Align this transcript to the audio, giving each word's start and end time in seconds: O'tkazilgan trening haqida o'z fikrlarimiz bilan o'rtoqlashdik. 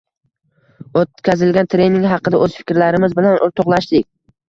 O'tkazilgan 1.01 1.71
trening 1.75 2.09
haqida 2.15 2.43
o'z 2.49 2.59
fikrlarimiz 2.65 3.19
bilan 3.23 3.43
o'rtoqlashdik. 3.49 4.13